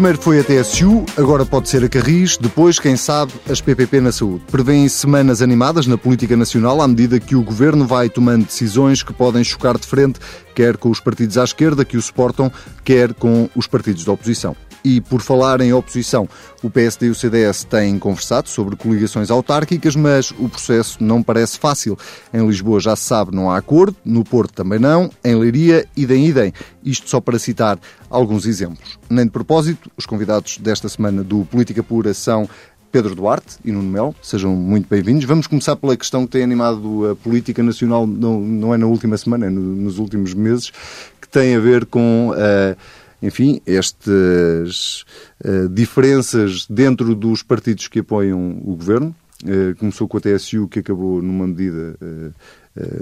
[0.00, 4.10] Primeiro foi a TSU, agora pode ser a Carris, depois, quem sabe, as PPP na
[4.10, 4.42] saúde.
[4.50, 9.12] Prevêem semanas animadas na política nacional à medida que o governo vai tomando decisões que
[9.12, 10.18] podem chocar de frente,
[10.54, 12.50] quer com os partidos à esquerda que o suportam,
[12.82, 14.56] quer com os partidos da oposição.
[14.84, 16.28] E por falar em oposição,
[16.62, 21.58] o PSD e o CDS têm conversado sobre coligações autárquicas, mas o processo não parece
[21.58, 21.98] fácil.
[22.32, 26.26] Em Lisboa já se sabe, não há acordo, no Porto também não, em Leiria, idem,
[26.26, 26.52] idem.
[26.84, 28.98] Isto só para citar alguns exemplos.
[29.08, 32.48] Nem de propósito, os convidados desta semana do Política Pura são
[32.92, 35.24] Pedro Duarte e Nuno Mel, sejam muito bem-vindos.
[35.24, 39.16] Vamos começar pela questão que tem animado a política nacional, não, não é na última
[39.16, 40.72] semana, é no, nos últimos meses,
[41.20, 42.30] que tem a ver com.
[42.30, 42.76] Uh,
[43.22, 45.04] enfim, estas
[45.44, 49.14] uh, diferenças dentro dos partidos que apoiam o governo.
[49.42, 52.34] Uh, começou com a TSU, que acabou numa medida, uh,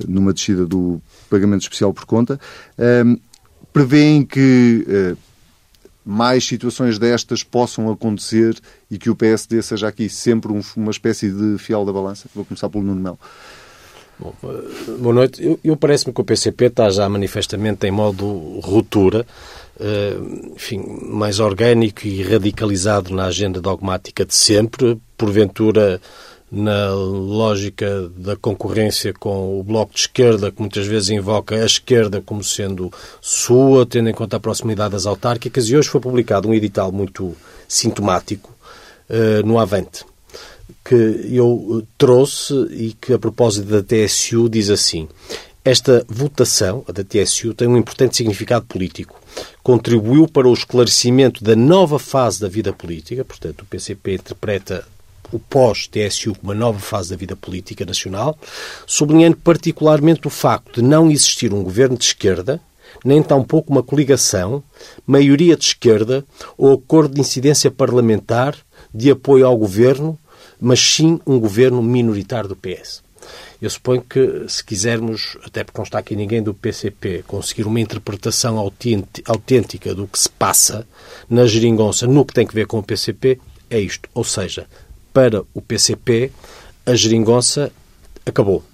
[0.08, 2.40] numa descida do pagamento especial por conta.
[3.72, 5.14] Prevêem que
[6.04, 8.58] mais situações destas possam acontecer
[8.90, 12.30] e que o PSD seja aqui sempre um, uma espécie de fiel da balança?
[12.34, 13.18] Vou começar pelo Nuno Melo.
[14.18, 14.34] Bom,
[14.98, 15.44] boa noite.
[15.44, 19.24] Eu, eu parece-me que o PCP está já manifestamente em modo ruptura
[19.80, 20.16] eh,
[20.56, 26.00] enfim, mais orgânico e radicalizado na agenda dogmática de sempre, porventura
[26.50, 32.20] na lógica da concorrência com o Bloco de Esquerda, que muitas vezes invoca a esquerda
[32.20, 36.54] como sendo sua, tendo em conta a proximidade das autárquicas, e hoje foi publicado um
[36.54, 37.36] edital muito
[37.68, 38.50] sintomático
[39.10, 40.04] uh, no Avante,
[40.84, 40.94] que
[41.30, 45.08] eu trouxe e que, a propósito da TSU, diz assim:
[45.64, 49.20] Esta votação, a da TSU, tem um importante significado político.
[49.62, 54.86] Contribuiu para o esclarecimento da nova fase da vida política, portanto, o PCP interpreta
[55.32, 58.38] o pós-TSU como uma nova fase da vida política nacional,
[58.86, 62.60] sublinhando particularmente o facto de não existir um governo de esquerda,
[63.04, 64.62] nem tampouco uma coligação,
[65.06, 66.24] maioria de esquerda
[66.56, 68.56] ou acordo de incidência parlamentar
[68.92, 70.18] de apoio ao governo,
[70.60, 73.02] mas sim um governo minoritário do PS.
[73.60, 77.80] Eu suponho que, se quisermos, até porque não está aqui ninguém do PCP, conseguir uma
[77.80, 80.86] interpretação autêntica do que se passa
[81.28, 84.08] na geringonça no que tem que ver com o PCP, é isto.
[84.14, 84.66] Ou seja,
[85.12, 86.30] para o PCP,
[86.86, 87.72] a geringonça
[88.24, 88.64] acabou.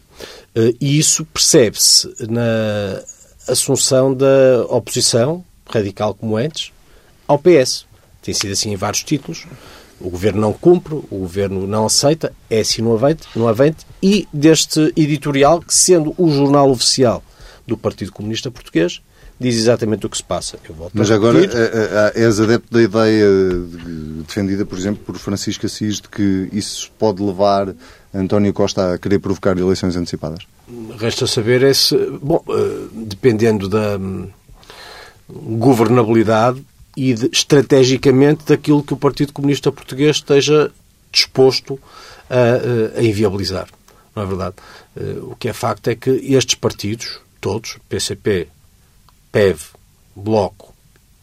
[0.54, 3.02] Eh, e isso percebe-se na
[3.48, 6.72] assunção da oposição, radical como antes,
[7.26, 7.86] ao PS.
[8.22, 9.46] Tem sido assim em vários títulos.
[10.04, 14.28] O governo não cumpre, o governo não aceita, é assim no avante, no avante e
[14.30, 17.22] deste editorial que, sendo o jornal oficial
[17.66, 19.00] do Partido Comunista Português,
[19.40, 20.58] diz exatamente o que se passa.
[20.92, 23.26] Mas agora eh, eh, eh, és adepto da ideia
[24.26, 27.74] defendida, por exemplo, por Francisco Assis, de que isso pode levar
[28.12, 30.46] António Costa a querer provocar eleições antecipadas?
[30.98, 32.44] Resta saber é se, bom,
[32.92, 34.28] dependendo da hum,
[35.28, 36.62] governabilidade,
[36.96, 40.70] e de, estrategicamente daquilo que o Partido Comunista Português esteja
[41.10, 41.78] disposto
[42.28, 43.68] a, a inviabilizar.
[44.14, 44.54] Não é verdade?
[44.96, 48.48] Eh, o que é facto é que estes partidos, todos, PCP,
[49.32, 49.60] PEV,
[50.14, 50.72] Bloco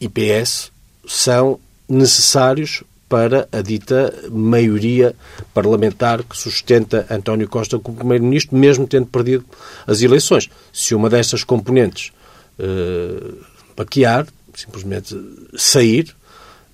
[0.00, 0.70] e PS,
[1.06, 5.14] são necessários para a dita maioria
[5.52, 9.44] parlamentar que sustenta António Costa como Primeiro-Ministro, mesmo tendo perdido
[9.86, 10.48] as eleições.
[10.72, 12.10] Se uma destas componentes
[12.58, 13.36] uh,
[13.76, 15.16] baquear, simplesmente
[15.56, 16.14] sair,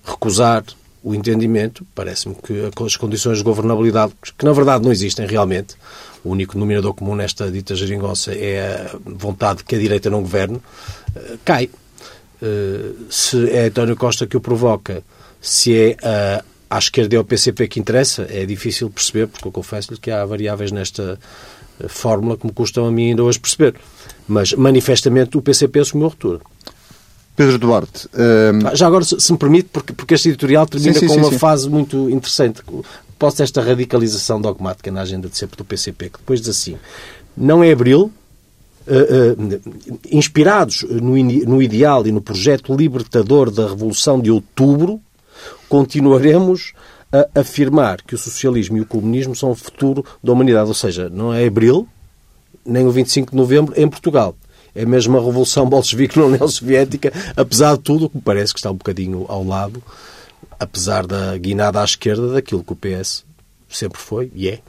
[0.03, 0.63] recusar
[1.03, 5.75] o entendimento, parece-me que as condições de governabilidade, que na verdade não existem realmente,
[6.23, 10.61] o único denominador comum nesta dita geringonça é a vontade que a direita não governe,
[11.15, 11.69] eh, cai.
[12.41, 15.01] Eh, se é António Costa que o provoca,
[15.39, 19.51] se é a, à esquerda e ao PCP que interessa, é difícil perceber, porque eu
[19.51, 21.17] confesso-lhe que há variáveis nesta
[21.79, 23.75] eh, fórmula que me custam a mim ainda hoje perceber.
[24.27, 26.39] Mas, manifestamente, o PCP assumiu a ruptura.
[27.39, 28.09] Pedro Duarte.
[28.13, 28.75] Um...
[28.75, 31.31] Já agora, se me permite, porque, porque este editorial termina sim, sim, com sim, uma
[31.31, 32.61] fase muito interessante.
[33.17, 36.75] Posso esta radicalização dogmática na agenda de sempre do PCP, que depois diz assim:
[37.37, 38.11] não é abril,
[38.87, 39.61] uh, uh,
[40.11, 44.99] inspirados no, no ideal e no projeto libertador da Revolução de Outubro,
[45.69, 46.73] continuaremos
[47.09, 50.67] a afirmar que o socialismo e o comunismo são o futuro da humanidade.
[50.67, 51.87] Ou seja, não é abril,
[52.65, 54.35] nem o 25 de novembro em Portugal
[54.79, 58.71] é mesmo a revolução bolchevique na União Soviética, apesar de tudo, que parece que está
[58.71, 59.83] um bocadinho ao lado,
[60.57, 63.25] apesar da guinada à esquerda daquilo que o PS
[63.67, 64.59] sempre foi e é.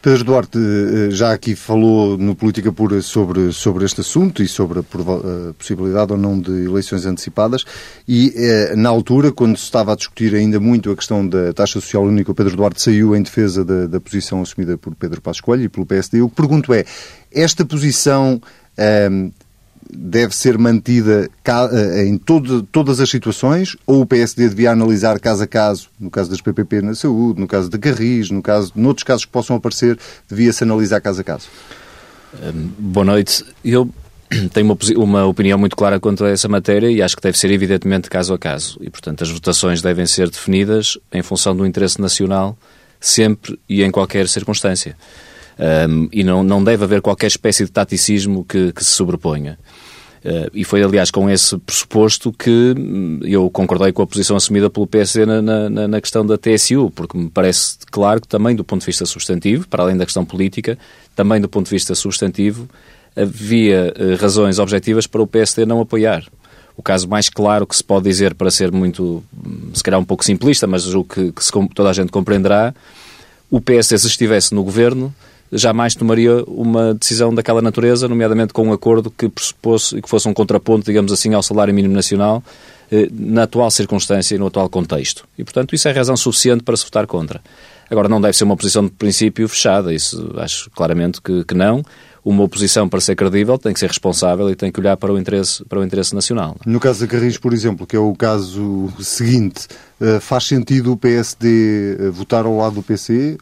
[0.00, 4.78] Pedro Duarte eh, já aqui falou no Política Pura sobre, sobre este assunto e sobre
[4.78, 7.64] a, a possibilidade ou não de eleições antecipadas
[8.08, 11.80] e eh, na altura, quando se estava a discutir ainda muito a questão da taxa
[11.80, 15.42] social única, o Pedro Duarte saiu em defesa da, da posição assumida por Pedro Passos
[15.42, 16.22] Coelho e pelo PSD.
[16.22, 16.86] O que pergunto é,
[17.30, 18.40] esta posição
[18.80, 19.30] um,
[19.92, 21.28] deve ser mantida
[21.72, 26.10] eh, em todo, todas as situações ou o PSD devia analisar caso a caso, no
[26.10, 29.56] caso das PPP na saúde, no caso da Carris, no caso, noutros casos que possam
[29.56, 29.98] aparecer,
[30.28, 31.48] devia-se analisar caso a caso?
[32.34, 33.44] Hum, boa noite.
[33.64, 33.90] Eu
[34.52, 37.50] tenho uma, uma, opinião muito clara quanto a essa matéria e acho que deve ser
[37.50, 38.78] evidentemente caso a caso.
[38.80, 42.56] E, portanto, as votações devem ser definidas em função do interesse nacional
[43.00, 44.96] sempre e em qualquer circunstância.
[45.58, 49.58] Um, e não, não deve haver qualquer espécie de taticismo que, que se sobreponha.
[50.24, 54.68] Uh, e foi, aliás, com esse pressuposto que hum, eu concordei com a posição assumida
[54.68, 58.62] pelo PSD na, na, na, questão da TSU, porque me parece claro que também do
[58.62, 60.78] ponto de vista substantivo, para além da questão política,
[61.16, 62.68] também do ponto de vista substantivo,
[63.16, 66.22] havia uh, razões objetivas para o PSD não apoiar.
[66.76, 70.04] O caso mais claro que se pode dizer, para ser muito, hum, se calhar um
[70.04, 72.74] pouco simplista, mas o que, que se, toda a gente compreenderá,
[73.50, 75.14] o PSD, se estivesse no governo,
[75.52, 80.28] jamais tomaria uma decisão daquela natureza, nomeadamente com um acordo que pressuposse e que fosse
[80.28, 82.42] um contraponto, digamos assim, ao salário mínimo nacional,
[82.90, 85.26] eh, na atual circunstância e no atual contexto.
[85.36, 87.40] E, portanto, isso é razão suficiente para se votar contra.
[87.90, 91.82] Agora, não deve ser uma posição de princípio fechada, isso acho claramente que, que não.
[92.24, 95.18] Uma oposição, para ser credível, tem que ser responsável e tem que olhar para o
[95.18, 96.56] interesse, para o interesse nacional.
[96.66, 99.66] No caso da Carris, por exemplo, que é o caso seguinte,
[100.00, 103.38] eh, faz sentido o PSD eh, votar ao lado do PC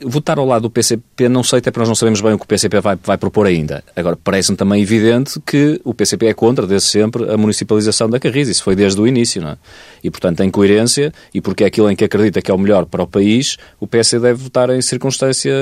[0.00, 2.44] votar ao lado do PCP, não sei, até porque nós não sabemos bem o que
[2.44, 3.82] o PCP vai, vai propor ainda.
[3.96, 8.48] Agora, parece-me também evidente que o PCP é contra, desde sempre, a municipalização da Carris.
[8.48, 9.56] Isso foi desde o início, não é?
[10.02, 12.86] E, portanto, em coerência, e porque é aquilo em que acredita que é o melhor
[12.86, 15.52] para o país, o PS deve votar em circunstância...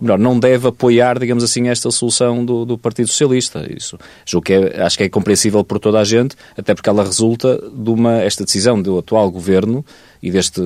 [0.00, 3.64] Melhor, não deve apoiar, digamos assim, esta solução do, do Partido Socialista.
[3.70, 3.96] Isso
[4.44, 7.90] que é, acho que é compreensível por toda a gente, até porque ela resulta de
[7.90, 8.20] uma...
[8.22, 9.84] Esta decisão do atual governo
[10.24, 10.62] e deste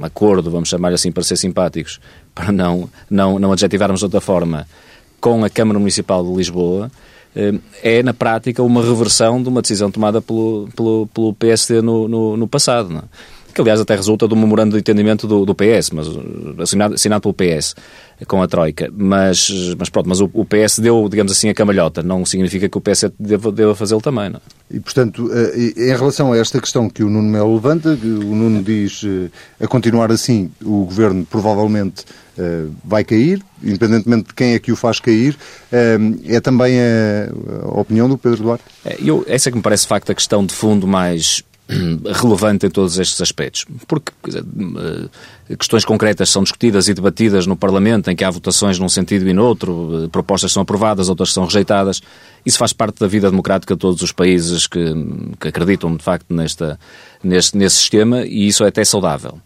[0.00, 2.00] acordo, vamos chamar assim para ser simpáticos,
[2.34, 4.66] para não, não, não adjetivarmos de outra forma,
[5.20, 6.90] com a Câmara Municipal de Lisboa,
[7.36, 7.52] eh,
[7.82, 12.36] é, na prática, uma reversão de uma decisão tomada pelo, pelo, pelo PSD no, no,
[12.38, 12.88] no passado.
[12.88, 13.00] Não?
[13.00, 13.02] É?
[13.54, 16.06] Que aliás até resulta do memorando de entendimento do, do PS, mas
[16.58, 17.74] assinado, assinado pelo PS
[18.26, 18.90] com a Troika.
[18.96, 22.02] Mas, mas pronto, mas o, o, PS deu, digamos assim, a camalhota.
[22.02, 24.40] Não significa que o PS deva, deva fazê-lo também, não?
[24.70, 28.62] E, portanto, eh, em relação a esta questão que o Nuno Melo levanta, o Nuno
[28.62, 29.30] diz eh,
[29.64, 32.04] a continuar assim, o Governo provavelmente
[32.36, 35.36] eh, vai cair, independentemente de quem é que o faz cair,
[35.70, 38.64] é também a, opinião do Pedro Duarte?
[38.84, 41.42] É, eu, essa é que me parece, de facto, a questão de fundo mais
[42.22, 43.66] relevante em todos estes aspectos.
[43.86, 44.44] Porque dizer,
[45.48, 49.28] eh, questões concretas são discutidas e debatidas no Parlamento, em que há votações num sentido
[49.28, 52.00] e noutro, eh, propostas são aprovadas, outras são rejeitadas.
[52.44, 54.94] Isso faz parte da vida democrática de todos os países que,
[55.38, 56.78] que acreditam, de facto, nesta,
[57.22, 59.38] neste, nesse sistema e isso é até saudável.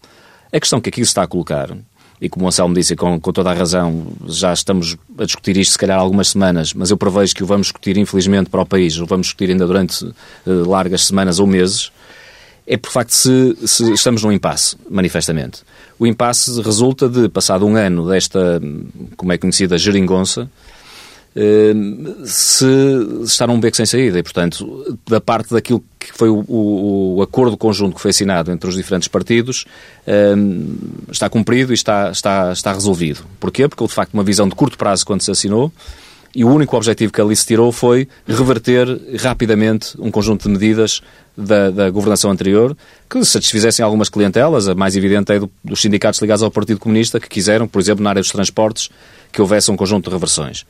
[0.53, 1.77] A questão que aqui se está a colocar
[2.23, 5.73] e como o Anselmo disse, com, com toda a razão, já estamos a discutir isto
[5.73, 8.65] se calhar há algumas semanas, mas eu prevejo que o vamos discutir, infelizmente, para o
[8.65, 10.15] país, o vamos discutir ainda durante uh,
[10.71, 11.91] largas semanas ou meses,
[12.67, 15.63] é por facto se, se estamos num impasse, manifestamente.
[15.99, 18.61] O impasse resulta de, passado um ano desta,
[19.17, 20.49] como é conhecida, geringonça,
[21.35, 21.73] eh,
[22.25, 22.67] se
[23.25, 27.23] está num beco sem saída e, portanto, da parte daquilo que foi o, o, o,
[27.23, 29.65] acordo conjunto que foi assinado entre os diferentes partidos,
[30.07, 30.35] eh,
[31.11, 33.25] está cumprido e está, está, está resolvido.
[33.41, 33.67] Porquê?
[33.67, 35.73] Porque, de facto, uma visão de curto prazo quando se assinou
[36.35, 38.87] e o único objetivo que ali se tirou foi reverter
[39.21, 41.03] rapidamente um conjunto de medidas
[41.37, 42.77] da, da governação anterior
[43.09, 44.69] que satisfizessem algumas clientelas.
[44.69, 48.03] A mais evidente é do, dos sindicatos ligados ao Partido Comunista que quiseram, por exemplo,
[48.03, 48.91] na área dos transportes,
[49.31, 50.65] que houvesse um conjunto de reversões.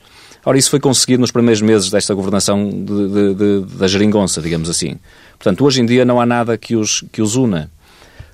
[0.45, 4.69] Ora, isso foi conseguido nos primeiros meses desta governação de, de, de, da geringonça, digamos
[4.69, 4.99] assim.
[5.39, 7.71] Portanto, hoje em dia não há nada que os, que os una.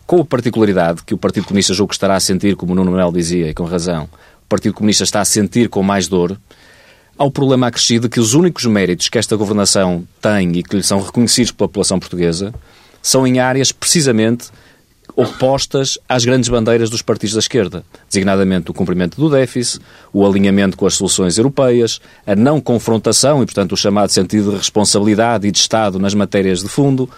[0.06, 2.92] Com a particularidade que o Partido Comunista julgo que estará a sentir, como o Nuno
[2.92, 6.38] Manuel dizia, e com razão, o Partido Comunista está a sentir com mais dor,
[7.18, 10.82] há o problema acrescido que os únicos méritos que esta governação tem e que lhe
[10.82, 12.54] são reconhecidos pela população portuguesa
[13.02, 14.50] são em áreas precisamente
[15.16, 19.80] opostas às grandes bandeiras dos partidos da esquerda, designadamente o cumprimento do déficit,
[20.12, 24.58] o alinhamento com as soluções europeias, a não confrontação e, portanto, o chamado sentido de
[24.58, 27.10] responsabilidade e de Estado nas matérias de fundo.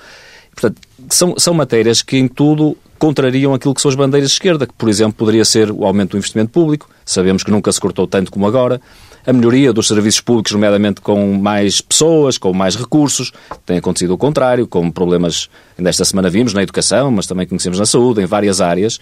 [0.52, 0.80] Portanto,
[1.10, 4.72] são, são matérias que, em tudo, contrariam aquilo que são as bandeiras de esquerda, que,
[4.72, 6.88] por exemplo, poderia ser o aumento do investimento público.
[7.04, 8.80] Sabemos que nunca se cortou tanto como agora
[9.26, 13.32] a melhoria dos serviços públicos, nomeadamente com mais pessoas, com mais recursos.
[13.66, 15.48] Tem acontecido o contrário, com problemas,
[15.78, 18.98] nesta semana vimos, na educação, mas também conhecemos na saúde, em várias áreas.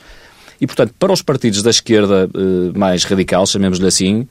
[0.60, 4.26] E, portanto, para os partidos da esquerda eh, mais radical, chamemos-lhe assim,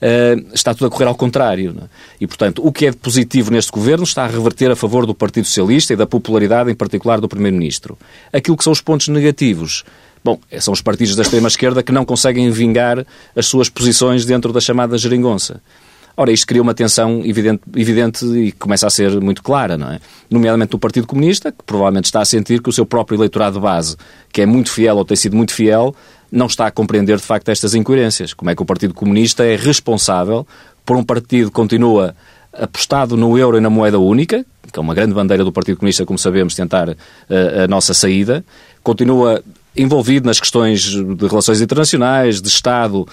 [0.00, 1.76] Uh, está tudo a correr ao contrário.
[1.78, 1.84] É?
[2.22, 5.44] E, portanto, o que é positivo neste governo está a reverter a favor do Partido
[5.44, 7.98] Socialista e da popularidade, em particular, do Primeiro-Ministro.
[8.32, 9.84] Aquilo que são os pontos negativos
[10.22, 14.60] Bom, são os partidos da extrema-esquerda que não conseguem vingar as suas posições dentro da
[14.60, 15.60] chamada geringonça.
[16.16, 20.00] Ora, isto cria uma tensão evidente, evidente e começa a ser muito clara, não é?
[20.28, 23.62] Nomeadamente do Partido Comunista, que provavelmente está a sentir que o seu próprio eleitorado de
[23.62, 23.96] base,
[24.30, 25.94] que é muito fiel ou tem sido muito fiel,
[26.30, 28.34] não está a compreender de facto estas incoerências.
[28.34, 30.46] Como é que o Partido Comunista é responsável
[30.84, 32.14] por um partido que continua
[32.52, 36.04] apostado no euro e na moeda única, que é uma grande bandeira do Partido Comunista,
[36.04, 36.96] como sabemos, tentar uh,
[37.64, 38.44] a nossa saída,
[38.82, 39.42] continua
[39.76, 43.08] envolvido nas questões de relações internacionais, de Estado, uh,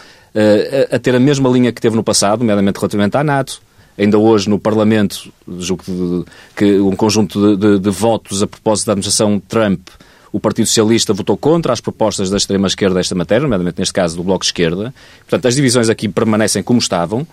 [0.92, 3.62] a, a, ter a mesma linha que teve no passado, nomeadamente relativamente à NATO.
[3.98, 8.92] Ainda hoje no Parlamento, julgo que, um conjunto de, de, de votos a propósito da
[8.94, 9.88] administração Trump
[10.32, 14.24] o Partido Socialista votou contra as propostas da extrema-esquerda desta matéria, nomeadamente neste caso do
[14.24, 14.94] Bloco de Esquerda.
[15.22, 17.26] Portanto, as divisões aqui permanecem como estavam.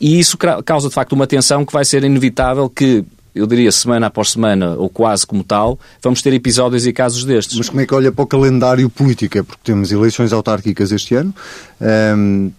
[0.00, 4.06] E isso causa, de facto, uma tensão que vai ser inevitável que eu diria semana
[4.06, 7.56] após semana, ou quase como tal, vamos ter episódios e casos destes.
[7.56, 9.38] Mas como é que olha para o calendário político?
[9.38, 11.34] É porque temos eleições autárquicas este ano.
[11.80, 12.50] Um,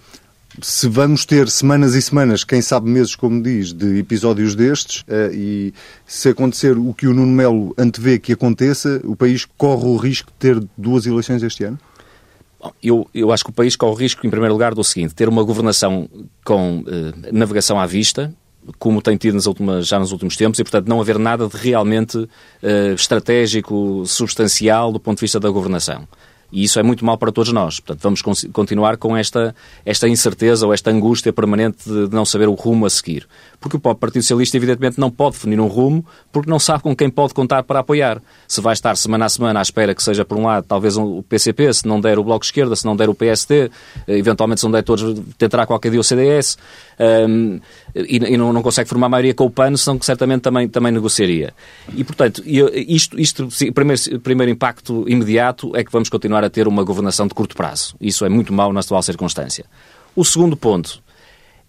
[0.62, 5.34] se vamos ter semanas e semanas, quem sabe meses, como diz, de episódios destes, uh,
[5.34, 5.74] e
[6.06, 10.30] se acontecer o que o Nuno Melo antevê que aconteça, o país corre o risco
[10.32, 11.80] de ter duas eleições este ano?
[12.84, 15.28] Eu, eu acho que o país corre o risco, em primeiro lugar, do seguinte: ter
[15.28, 16.08] uma governação
[16.46, 18.32] com eh, navegação à vista,
[18.78, 21.58] como tem tido nas últimas, já nos últimos tempos, e, portanto, não haver nada de
[21.58, 22.28] realmente
[22.62, 26.08] eh, estratégico, substancial do ponto de vista da governação.
[26.52, 27.80] E isso é muito mal para todos nós.
[27.80, 32.50] Portanto, vamos continuar com esta, esta incerteza ou esta angústia permanente de, de não saber
[32.50, 33.28] o rumo a seguir.
[33.60, 37.10] Porque o Partido Socialista, evidentemente, não pode definir um rumo porque não sabe com quem
[37.10, 38.22] pode contar para apoiar.
[38.48, 41.24] Se vai estar semana a semana à espera que seja, por um lado, talvez o
[41.24, 43.72] PCP, se não der o Bloco de Esquerda, se não der o PSD,
[44.08, 46.58] eh, eventualmente, se não der todos, tentará qualquer dia o CDS.
[47.00, 47.60] Um,
[47.96, 50.92] e, e não, não, consegue formar maioria com o PAN, senão que certamente também, também
[50.92, 51.54] negociaria.
[51.96, 56.68] E, portanto, isto, isto o primeiro, primeiro impacto imediato é que vamos continuar a ter
[56.68, 57.96] uma governação de curto prazo.
[58.00, 59.66] Isso é muito mau na atual circunstância.
[60.16, 61.02] O segundo ponto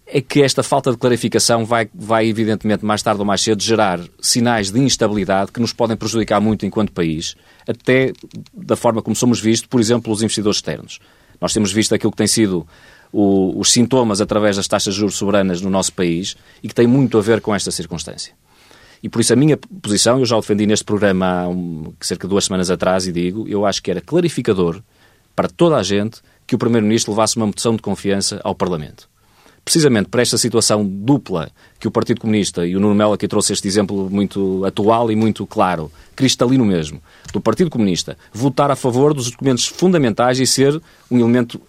[0.05, 3.99] é que esta falta de clarificação vai, vai, evidentemente, mais tarde ou mais cedo, gerar
[4.21, 7.35] sinais de instabilidade que nos podem prejudicar muito enquanto país,
[7.67, 8.11] até
[8.53, 10.99] da forma como somos vistos, por exemplo, os investidores externos.
[11.39, 12.67] Nós temos visto aquilo que tem sido
[13.13, 16.87] o, os sintomas através das taxas de juros soberanas no nosso país e que tem
[16.87, 18.33] muito a ver com esta circunstância.
[19.03, 22.25] E por isso a minha posição, eu já o defendi neste programa há um, cerca
[22.25, 24.81] de duas semanas atrás e digo, eu acho que era clarificador
[25.35, 29.07] para toda a gente que o Primeiro-Ministro levasse uma moção de confiança ao Parlamento.
[29.63, 33.53] Precisamente para esta situação dupla que o Partido Comunista e o Nuno Melo aqui trouxe
[33.53, 37.01] este exemplo muito atual e muito claro, cristalino mesmo,
[37.31, 41.61] do Partido Comunista, votar a favor dos documentos fundamentais e ser um elemento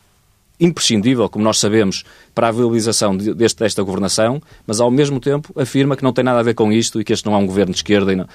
[0.58, 5.96] imprescindível, como nós sabemos, para a viabilização deste, desta governação, mas ao mesmo tempo afirma
[5.96, 7.72] que não tem nada a ver com isto e que este não é um governo
[7.72, 8.12] de esquerda.
[8.12, 8.26] E não...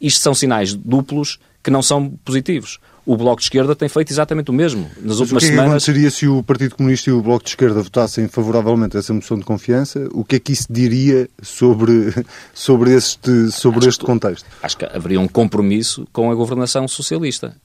[0.00, 2.78] Isto são sinais duplos que não são positivos.
[3.04, 5.82] O Bloco de Esquerda tem feito exatamente o mesmo nas mas últimas o que semanas.
[5.82, 9.00] O que aconteceria se o Partido Comunista e o Bloco de Esquerda votassem favoravelmente a
[9.00, 10.08] essa moção de confiança?
[10.12, 12.12] O que é que isso diria sobre,
[12.52, 14.44] sobre, este, sobre este contexto?
[14.60, 17.56] Acho que haveria um compromisso com a governação socialista.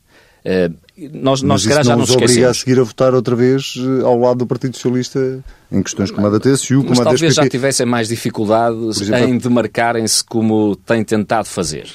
[0.43, 0.74] Uh,
[1.13, 4.03] nós, nós Mas isso já não nos obriga a seguir a votar outra vez eh,
[4.03, 7.10] ao lado do Partido Socialista em questões como a da TSU, como Mas a da
[7.10, 7.43] talvez SPP.
[7.43, 11.88] já tivessem mais dificuldades exemplo, em demarcarem-se como têm tentado fazer.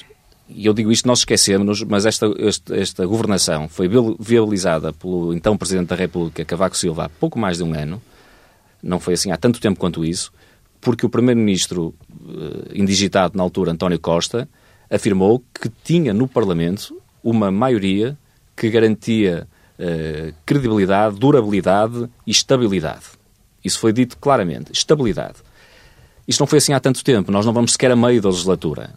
[0.49, 3.89] E eu digo isto, nós esquecemos, mas esta, esta, esta, governação foi
[4.19, 8.01] viabilizada pelo então Presidente da República, Cavaco Silva, há pouco mais de um ano,
[8.83, 10.33] não foi assim há tanto tempo quanto isso,
[10.81, 14.49] porque o Primeiro-Ministro uh, indigitado na altura, António Costa,
[14.89, 18.17] afirmou que tinha no Parlamento uma maioria
[18.57, 19.47] que garantia
[19.79, 23.05] uh, credibilidade, durabilidade e estabilidade.
[23.65, 24.73] Isso foi dito claramente.
[24.73, 25.37] Estabilidade.
[26.27, 27.31] Isto não foi assim há tanto tempo.
[27.31, 28.91] Nós não vamos sequer a meio da legislatura.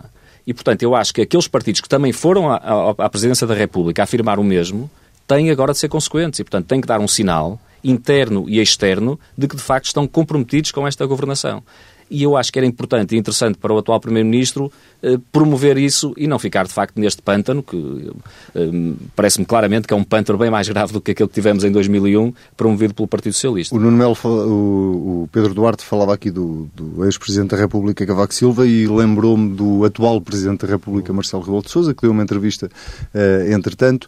[0.48, 3.54] E, portanto, eu acho que aqueles partidos que também foram à, à, à Presidência da
[3.54, 4.89] República afirmar o mesmo
[5.28, 6.39] têm agora de ser consequentes.
[6.39, 10.08] E, portanto, têm que dar um sinal interno e externo de que, de facto, estão
[10.08, 11.63] comprometidos com esta governação
[12.10, 16.13] e eu acho que era importante e interessante para o atual Primeiro-Ministro eh, promover isso
[16.18, 18.12] e não ficar, de facto, neste pântano, que
[18.56, 21.63] eh, parece-me claramente que é um pântano bem mais grave do que aquele que tivemos
[21.63, 23.75] em 2001, promovido pelo Partido Socialista.
[23.75, 28.68] O Nuno Melo, o, Pedro Duarte falava aqui do, do ex-presidente da República, Cavaco Silva,
[28.68, 32.68] e lembrou-me do atual presidente da República, Marcelo Rebelo de Sousa, que deu uma entrevista,
[33.13, 34.08] uh, entretanto,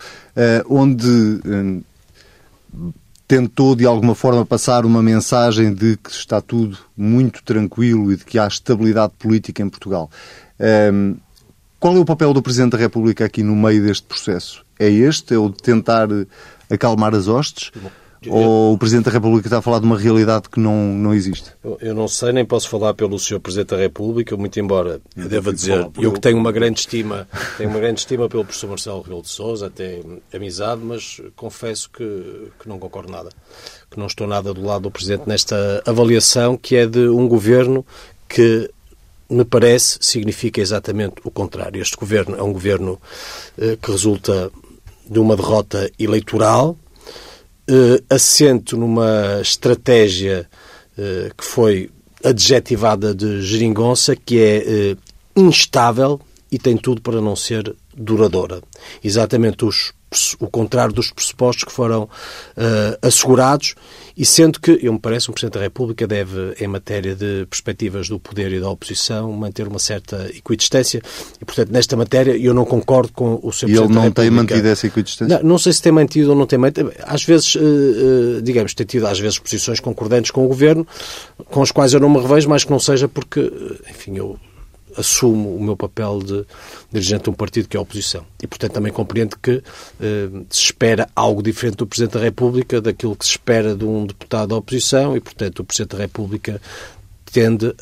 [0.70, 1.39] onde
[3.31, 8.25] tentou de alguma forma passar uma mensagem de que está tudo muito tranquilo e de
[8.25, 10.11] que há estabilidade política em Portugal.
[10.59, 11.15] Um,
[11.79, 14.65] qual é o papel do Presidente da República aqui no meio deste processo?
[14.77, 15.33] É este?
[15.33, 16.09] É o de tentar
[16.69, 17.71] acalmar as hostes?
[18.28, 21.51] Ou o Presidente da República está a falar de uma realidade que não, não existe?
[21.63, 23.40] Eu, eu não sei, nem posso falar pelo Sr.
[23.40, 27.72] Presidente da República, muito embora eu deva dizer, eu que tenho uma grande estima, tenho
[27.72, 30.01] uma grande estima pelo professor Marcelo Rebelo de Sousa, até
[30.32, 33.30] amizade, mas confesso que, que não concordo nada.
[33.90, 37.84] Que não estou nada do lado do Presidente nesta avaliação, que é de um governo
[38.30, 38.70] que
[39.28, 41.82] me parece, significa exatamente o contrário.
[41.82, 43.01] Este governo é um governo
[43.58, 44.51] eh, que resulta
[45.10, 46.78] de uma derrota eleitoral,
[48.10, 50.48] assento numa estratégia
[50.98, 51.90] eh, que foi
[52.24, 54.98] adjetivada de geringonça, que é eh,
[55.36, 56.20] instável
[56.51, 58.62] e tem tudo para não ser duradoura.
[59.04, 59.94] Exatamente os,
[60.40, 62.10] o contrário dos pressupostos que foram
[63.01, 63.75] assegurados
[64.15, 68.10] e sendo que, eu me parece, um Presidente da República deve, em matéria de perspectivas
[68.10, 71.01] do poder e da oposição, manter uma certa equidistância
[71.41, 73.70] e, portanto, nesta matéria eu não concordo com o Sr.
[73.70, 75.38] E ele não tem mantido essa equidistância?
[75.38, 76.91] Não, não, sei se tem mantido ou não tem mantido.
[77.03, 80.86] Às vezes, uh, uh, digamos, tem tido às vezes posições concordantes com o Governo,
[81.46, 83.51] com as quais eu não me revejo, mas que não seja porque,
[83.89, 84.38] enfim, eu
[84.98, 86.45] assumo o meu papel de
[86.91, 88.25] dirigente de um partido que é a oposição.
[88.41, 89.63] E, portanto, também compreendo que
[90.00, 94.05] eh, se espera algo diferente do Presidente da República daquilo que se espera de um
[94.05, 96.62] deputado da oposição e, portanto, o Presidente da República
[97.31, 97.74] tende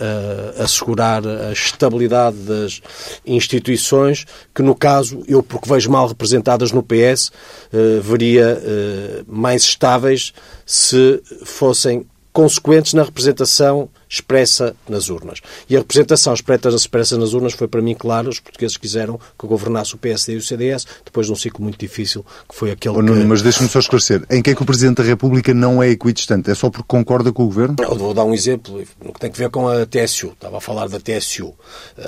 [0.58, 2.82] a assegurar a estabilidade das
[3.26, 7.32] instituições, que no caso, eu porque vejo mal representadas no PS,
[7.74, 10.34] eh, veria eh, mais estáveis
[10.66, 12.06] se fossem
[12.40, 15.42] consequentes na representação expressa nas urnas.
[15.70, 19.94] E a representação expressa nas urnas foi para mim claro, os portugueses quiseram que governasse
[19.94, 23.02] o PSD e o CDS, depois de um ciclo muito difícil, que foi aquele oh,
[23.02, 23.28] Nuno, que...
[23.28, 26.50] Mas deixe-me só esclarecer, em que é que o Presidente da República não é equidistante?
[26.50, 27.76] É só porque concorda com o Governo?
[27.78, 30.28] Eu vou dar um exemplo, no que tem a ver com a TSU.
[30.28, 31.54] Estava a falar da TSU.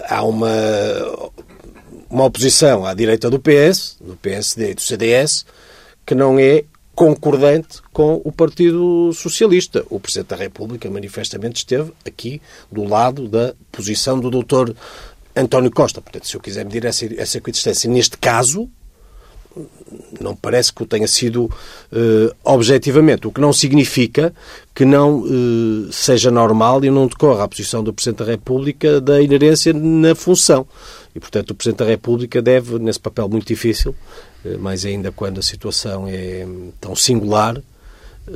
[0.08, 0.48] Há uma,
[2.10, 5.46] uma oposição à direita do PS, do PSD e do CDS,
[6.06, 6.64] que não é
[6.96, 9.86] concordante com o Partido Socialista.
[9.90, 14.72] O Presidente da República manifestamente esteve aqui do lado da posição do Dr.
[15.36, 16.02] António Costa.
[16.02, 18.70] Portanto, se eu quiser medir essa, essa equidistância neste caso,
[20.20, 24.34] não parece que o tenha sido uh, objetivamente, o que não significa
[24.74, 29.22] que não uh, seja normal e não decorra a posição do Presidente da República da
[29.22, 30.66] inerência na função.
[31.14, 33.94] E, portanto, o Presidente da República deve, nesse papel muito difícil,
[34.46, 36.46] uh, mais ainda quando a situação é
[36.80, 37.62] tão singular,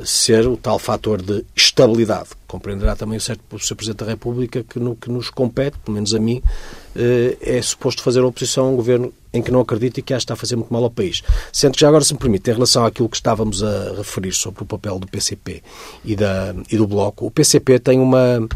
[0.04, 2.30] ser o tal fator de estabilidade.
[2.46, 3.76] Compreenderá também o certo o Sr.
[3.76, 6.42] Presidente da República que no que nos compete, pelo menos a mim,
[7.40, 10.24] é suposto fazer oposição a um governo em que não acredito e que acho que
[10.24, 11.22] está a fazer muito mal ao país.
[11.52, 14.62] Sendo que já agora, se me permite, em relação àquilo que estávamos a referir sobre
[14.62, 15.62] o papel do PCP
[16.04, 18.46] e, da, e do Bloco, o PCP tem uma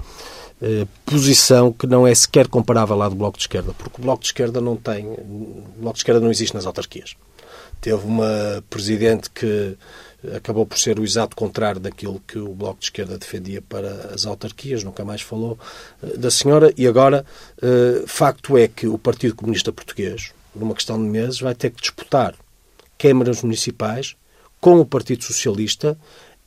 [0.62, 4.22] eh, posição que não é sequer comparável lá do Bloco de Esquerda, porque o Bloco
[4.22, 5.06] de Esquerda não tem...
[5.06, 7.14] O Bloco de Esquerda não existe nas autarquias.
[7.80, 9.76] Teve uma presidente que
[10.36, 14.26] acabou por ser o exato contrário daquilo que o Bloco de Esquerda defendia para as
[14.26, 15.58] autarquias, nunca mais falou
[16.02, 17.24] eh, da senhora, e agora,
[17.62, 21.80] eh, facto é que o Partido Comunista Português, numa questão de meses, vai ter que
[21.80, 22.34] disputar
[22.98, 24.14] câmaras municipais
[24.60, 25.98] com o Partido Socialista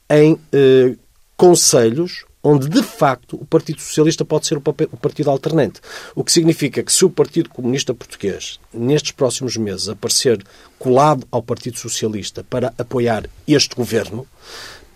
[0.09, 0.95] em eh,
[1.35, 5.79] conselhos onde, de facto, o Partido Socialista pode ser o, papel, o, partido alternante.
[6.13, 10.43] O que significa que se o Partido Comunista Português, nestes próximos meses, aparecer
[10.77, 14.27] colado ao Partido Socialista para apoiar este governo,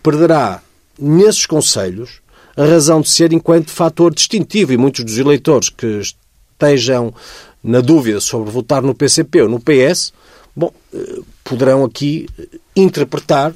[0.04, 0.62] perderá
[1.00, 2.22] nesses conselhos
[2.58, 7.14] a razão de ser enquanto fator distintivo e muitos dos eleitores que estejam
[7.64, 10.12] na dúvida sobre votar no PCP ou no PS,
[10.56, 12.28] bom, eh, poderão aqui
[12.76, 13.54] interpretar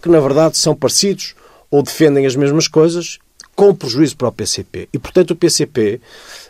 [0.00, 1.34] que na verdade são parecidos
[1.70, 3.18] ou defendem as mesmas coisas
[3.56, 4.86] com prejuízo para o PCP.
[4.92, 5.98] E, portanto, o PCP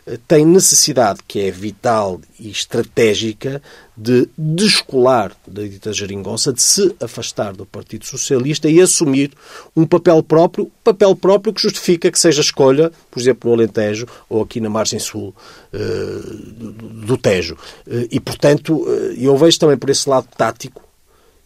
[0.06, 3.62] eh, tem necessidade, que é vital e estratégica,
[3.96, 9.30] de descolar da dita geringonça, de se afastar do Partido Socialista e assumir
[9.74, 14.42] um papel próprio, papel próprio que justifica que seja escolha, por exemplo, no Alentejo ou
[14.42, 15.32] aqui na margem sul
[15.72, 17.54] uh, do Tejo.
[17.86, 18.84] Uh, e, portanto,
[19.16, 20.82] eu vejo também por esse lado tático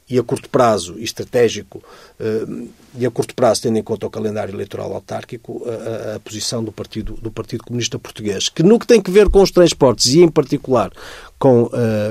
[0.08, 1.80] e a curto prazo e estratégico,
[2.96, 6.72] e a curto prazo, tendo em conta o calendário eleitoral autárquico, a, a, posição do
[6.72, 10.22] Partido, do Partido Comunista Português, que no que tem que ver com os transportes e,
[10.22, 10.90] em particular,
[11.38, 11.70] com, uh,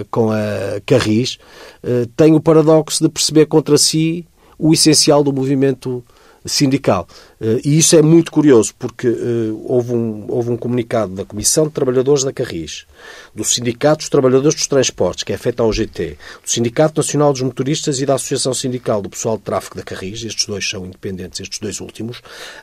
[0.09, 1.37] com a Carris,
[1.83, 4.25] uh, tem o paradoxo de perceber contra si
[4.57, 6.03] o essencial do movimento
[6.45, 7.07] sindical.
[7.39, 11.67] Eh, e isso é muito curioso, porque eh, houve um, houve um comunicado da Comissão
[11.67, 12.85] de Trabalhadores da Carris,
[13.33, 17.41] do Sindicato dos Trabalhadores dos Transportes, que é feito ao GT, do Sindicato Nacional dos
[17.41, 21.39] Motoristas e da Associação Sindical do Pessoal de Tráfego da Carris, estes dois são independentes,
[21.39, 22.21] estes dois últimos,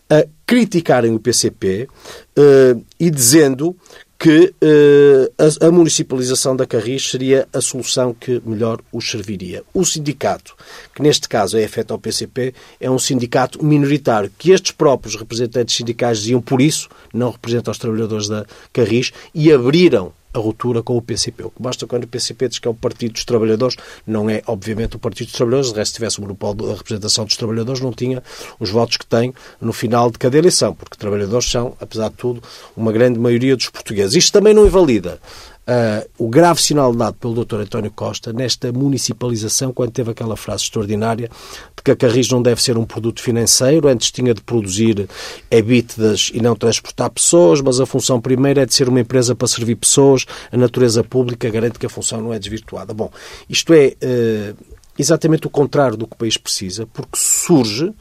[0.08, 1.88] a criticarem o PCP
[2.36, 3.76] eh, e dizendo
[4.18, 9.62] que uh, a, a, municipalização da Carris seria a solução que melhor os serviria.
[9.74, 10.57] O sindicato,
[10.94, 15.76] que neste caso é afeto ao PCP, é um sindicato minoritário, que estes próprios representantes
[15.76, 20.96] sindicais diziam por isso, não representam os trabalhadores da Carris, e abriram a ruptura com
[20.96, 21.44] o PCP.
[21.44, 24.42] O que basta quando o PCP diz que é o Partido dos Trabalhadores, não é,
[24.46, 27.81] obviamente, o Partido dos Trabalhadores, de resto, se tivesse o monopólio da representação dos trabalhadores,
[27.81, 28.22] não tinha
[28.61, 32.42] os votos que tem no final de cada eleição, porque trabalhadores são, apesar de tudo,
[32.77, 34.14] uma grande maioria dos portugueses.
[34.14, 35.20] Isto também não invalida
[35.66, 37.61] uh, o grave sinal dado pelo Dr.
[37.61, 41.29] António Costa nesta municipalização, quando teve aquela frase extraordinária
[41.76, 45.09] de que a Carris não deve ser um produto financeiro, antes tinha de produzir
[45.50, 49.48] EBITDAs e não transportar pessoas, mas a função primeira é de ser uma empresa para
[49.48, 52.94] servir pessoas, a natureza pública garante que a função não é desvirtuada.
[52.94, 53.11] Bom,
[53.48, 54.57] isto é uh,
[54.98, 57.92] exatamente o contrário do que o país precisa, porque surge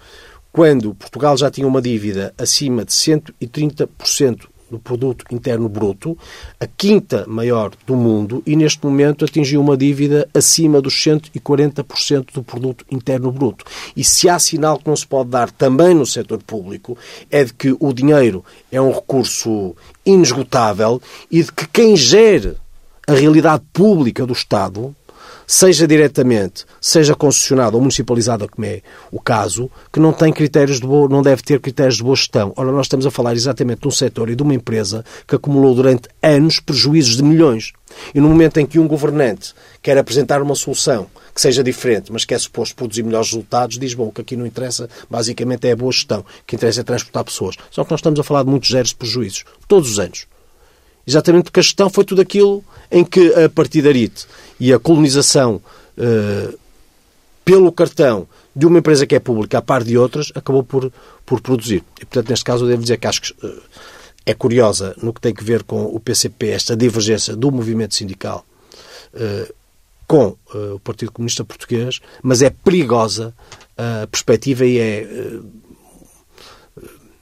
[0.51, 6.17] quando Portugal já tinha uma dívida acima de 130% do produto interno bruto,
[6.59, 12.43] a quinta maior do mundo e neste momento atingiu uma dívida acima dos 140% do
[12.43, 13.65] produto interno bruto.
[13.95, 16.97] E se há sinal que não se pode dar também no setor público
[17.31, 22.57] é de que o dinheiro é um recurso inesgotável e de que quem gere
[23.07, 24.95] a realidade pública do Estado
[25.47, 28.81] seja diretamente, seja concessionado ou municipalizado, como é
[29.12, 32.53] o caso, que não tem critérios de boa, não deve ter critérios de boa gestão.
[32.55, 35.75] Ora, nós estamos a falar exatamente de um setor e de uma empresa que acumulou
[35.75, 37.73] durante anos prejuízos de milhões.
[38.13, 42.25] E no momento em que um governante quer apresentar uma solução que seja diferente, mas
[42.25, 45.71] que é suposto produzir melhores resultados, diz, bom, o que aqui não interessa, basicamente, é
[45.71, 46.21] a boa gestão.
[46.21, 47.55] O que interessa é transportar pessoas.
[47.69, 49.43] Só que nós estamos a falar de muitos zeros de prejuízos.
[49.67, 50.27] Todos os anos.
[51.07, 54.25] Exatamente porque a gestão foi tudo aquilo em que a partidarite
[54.59, 55.61] e a colonização
[55.97, 56.59] uh,
[57.43, 60.91] pelo cartão de uma empresa que é pública a par de outras acabou por,
[61.25, 61.83] por produzir.
[62.01, 63.61] E, portanto, neste caso, eu devo dizer que acho que uh,
[64.25, 68.45] é curiosa no que tem que ver com o PCP esta divergência do movimento sindical
[69.13, 69.53] uh,
[70.07, 70.37] com
[70.75, 73.33] o Partido Comunista Português, mas é perigosa
[73.75, 75.07] a perspectiva e é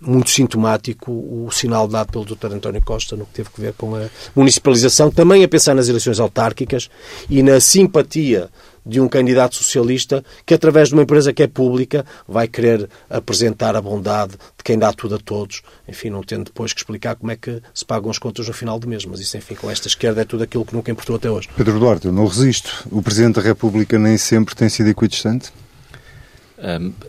[0.06, 2.54] muito sintomático o sinal dado pelo Dr.
[2.54, 6.20] António Costa no que teve a ver com a municipalização, também a pensar nas eleições
[6.20, 6.90] autárquicas
[7.30, 8.50] e na simpatia
[8.86, 13.76] de um candidato socialista que, através de uma empresa que é pública, vai querer apresentar
[13.76, 17.32] a bondade de quem dá tudo a todos, enfim, não tendo depois que explicar como
[17.32, 19.06] é que se pagam as contas no final do mês.
[19.06, 21.50] Mas isso, enfim, com esta esquerda é tudo aquilo que nunca importou até hoje.
[21.56, 22.86] Pedro Duarte, eu não resisto.
[22.92, 25.52] O Presidente da República nem sempre tem sido equidistante?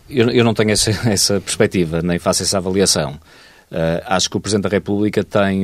[0.08, 3.12] Eu, eu, não tenho essa, essa, perspectiva, nem faço essa avaliação.
[3.70, 5.62] Uh, acho que o Presidente da República tem,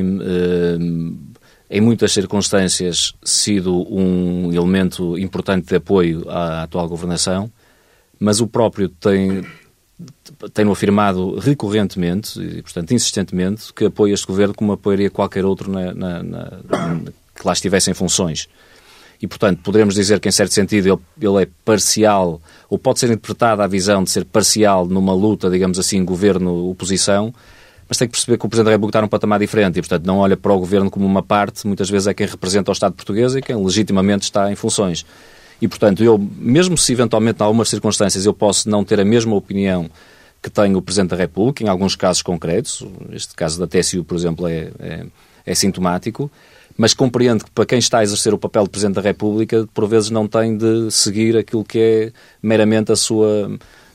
[1.69, 7.51] em muitas circunstâncias, sido um elemento importante de apoio à atual governação,
[8.19, 9.43] mas o próprio tem,
[10.53, 15.93] tem afirmado recorrentemente e, portanto, insistentemente, que apoia este governo como apoiaria qualquer outro na,
[15.93, 16.59] na, na,
[17.33, 18.47] que lá estivesse em funções
[19.21, 23.07] e, portanto, poderemos dizer que, em certo sentido, ele, ele é parcial, ou pode ser
[23.07, 27.33] interpretada a visão de ser parcial numa luta, digamos assim, governo-oposição,
[27.87, 30.05] mas tem que perceber que o Presidente da República está num patamar diferente e, portanto,
[30.05, 32.93] não olha para o governo como uma parte, muitas vezes é quem representa o Estado
[32.93, 35.05] português e quem legitimamente está em funções.
[35.61, 39.35] E, portanto, eu, mesmo se eventualmente, em algumas circunstâncias, eu posso não ter a mesma
[39.35, 39.89] opinião
[40.41, 44.17] que tem o Presidente da República, em alguns casos concretos, este caso da TSU, por
[44.17, 45.05] exemplo, é, é,
[45.45, 46.31] é sintomático,
[46.81, 49.87] mas compreendo que para quem está a exercer o papel de Presidente da República, por
[49.87, 53.51] vezes não tem de seguir aquilo que é meramente a sua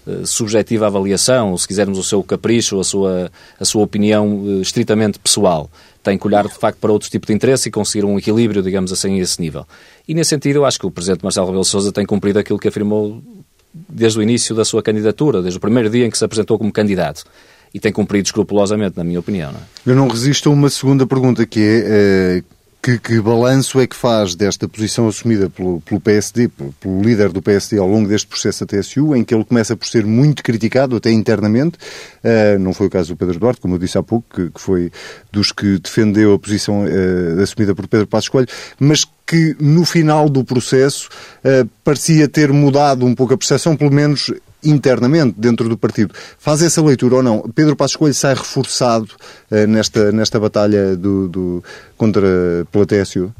[0.06, 4.62] uh, subjetiva avaliação, ou se quisermos o seu capricho, a sua, a sua opinião uh,
[4.62, 5.68] estritamente pessoal.
[6.00, 8.92] Tem que olhar, de facto, para outro tipo de interesse e conseguir um equilíbrio, digamos
[8.92, 9.66] assim, a esse nível.
[10.06, 12.68] E, nesse sentido, eu acho que o Presidente Marcelo Rebelo Sousa tem cumprido aquilo que
[12.68, 13.20] afirmou
[13.74, 16.70] desde o início da sua candidatura, desde o primeiro dia em que se apresentou como
[16.70, 17.24] candidato
[17.74, 19.50] e tem cumprido escrupulosamente, na minha opinião.
[19.50, 19.62] Não é?
[19.84, 22.42] Eu não resisto a uma segunda pergunta, que é,
[22.86, 27.42] que, que balanço é que faz desta posição assumida pelo, pelo PSD, pelo, líder do
[27.42, 30.94] PSD ao longo deste processo da TSU, em que ele começa por ser muito criticado,
[30.94, 31.78] até internamente,
[32.22, 34.60] uh, não foi o caso do Pedro Duarte, como eu disse há pouco, que, que
[34.60, 34.92] foi
[35.32, 38.46] dos que defendeu a posição uh, assumida por Pedro Passos Coelho,
[38.78, 41.08] mas que no final do processo
[41.44, 44.32] uh, parecia ter mudado um pouco a percepção, pelo menos
[44.68, 46.14] internamente dentro do partido.
[46.38, 47.40] Faz essa leitura ou não?
[47.54, 49.08] Pedro Passos Coelho sai reforçado
[49.50, 51.64] uh, nesta, nesta batalha do, do,
[51.96, 52.26] contra
[52.86, 53.32] TSU?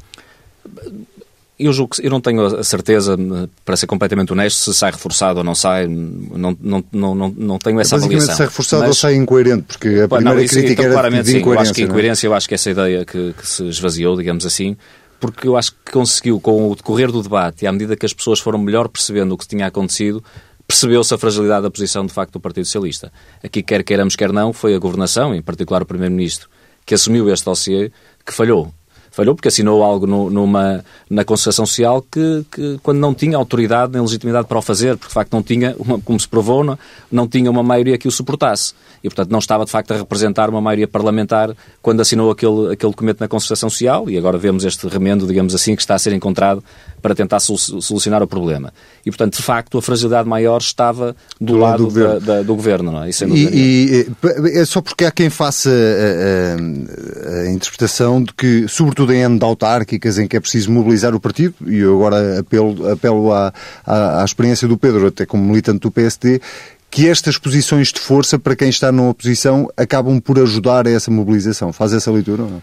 [1.59, 3.17] Eu julgo que eu não tenho a certeza,
[3.65, 7.79] para ser completamente honesto, se sai reforçado ou não sai, não, não, não, não, tenho
[7.79, 8.35] essa Basicamente avaliação.
[8.35, 8.89] sai reforçado mas...
[8.89, 11.47] ou sai incoerente, porque a primeira não, isso, crítica então, era de incoerência.
[11.47, 14.77] Eu acho que incoerência, eu acho que essa ideia que, que se esvaziou, digamos assim,
[15.19, 18.13] porque eu acho que conseguiu, com o decorrer do debate e à medida que as
[18.13, 20.23] pessoas foram melhor percebendo o que tinha acontecido,
[20.67, 23.11] percebeu-se a fragilidade da posição, de facto, do Partido Socialista.
[23.43, 26.49] Aqui, quer queiramos, quer não, foi a governação, em particular o Primeiro-Ministro,
[26.85, 27.91] que assumiu este dossiê,
[28.25, 28.73] que falhou
[29.17, 33.93] falhou porque assinou algo no, numa, na concertação social que, que, quando não tinha autoridade
[33.93, 36.77] nem legitimidade para o fazer, porque de facto não tinha, uma, como se provou, não,
[37.11, 38.75] não tinha uma maioria que o suportasse.
[39.03, 42.91] E, portanto, não estava de facto a representar uma maioria parlamentar quando assinou aquele, aquele
[42.91, 46.13] documento na concertação social e agora vemos este remendo, digamos assim, que está a ser
[46.13, 46.63] encontrado
[47.01, 48.73] para tentar solucionar o problema.
[49.05, 52.41] E, portanto, de facto, a fragilidade maior estava do, do lado, do governo, da, da,
[52.41, 53.09] do governo não é?
[53.09, 54.07] Isso e,
[54.43, 59.13] e, é só porque há quem faça a, a, a interpretação de que, sobretudo sobretudo
[59.13, 62.91] em ano de autárquicas em que é preciso mobilizar o partido, e eu agora apelo,
[62.91, 63.53] apelo à,
[63.85, 66.41] à, à experiência do Pedro, até como militante do PSD,
[66.89, 71.11] que estas posições de força para quem está na oposição acabam por ajudar a essa
[71.11, 71.71] mobilização.
[71.71, 72.61] Faz essa leitura ou não?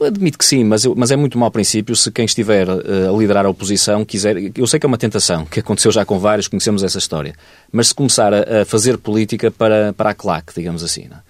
[0.00, 3.18] Admito que sim, mas, eu, mas é muito mau princípio se quem estiver uh, a
[3.18, 4.36] liderar a oposição quiser.
[4.56, 7.34] Eu sei que é uma tentação, que aconteceu já com vários, conhecemos essa história.
[7.70, 11.06] Mas se começar a, a fazer política para, para a claque, digamos assim.
[11.08, 11.16] Não?
[11.16, 11.20] É?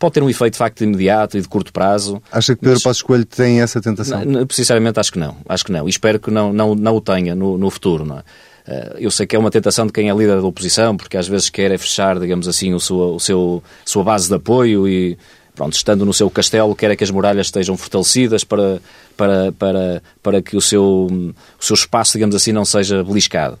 [0.00, 2.22] pode ter um efeito de facto imediato e de curto prazo.
[2.32, 2.82] Acha que Pedro mas...
[2.82, 4.24] Passos Coelho tem essa tentação?
[4.24, 5.36] Não, sinceramente acho que não.
[5.46, 5.86] Acho que não.
[5.86, 8.06] E espero que não, não, não o tenha no, no futuro.
[8.06, 8.22] Não é?
[8.66, 11.28] Eh, eu sei que é uma tentação de quem é líder da oposição, porque às
[11.28, 15.18] vezes quer é fechar, digamos assim, o seu, o seu sua base de apoio e,
[15.60, 18.80] pronto, estando no seu castelo, quer é que as muralhas estejam fortalecidas para,
[19.14, 23.58] para, para, para que o seu, o seu espaço, digamos assim, não seja beliscado.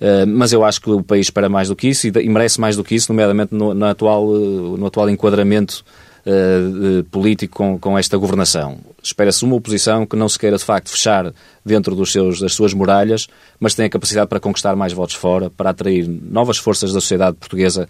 [0.00, 2.60] Uh, mas eu acho que o país espera mais do que isso e, e merece
[2.60, 5.84] mais do que isso, nomeadamente no, no atual, uh, no atual enquadramento
[6.24, 8.78] uh, político com, com esta governação.
[9.02, 11.34] Espera-se uma oposição que não se queira, de facto, fechar
[11.66, 13.26] dentro dos seus, das suas muralhas,
[13.58, 17.88] mas tenha capacidade para conquistar mais votos fora, para atrair novas forças da sociedade portuguesa